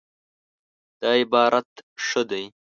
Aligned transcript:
دا 1.01 1.09
عبارت 1.23 1.69
ښه 2.05 2.21
دی 2.29 2.45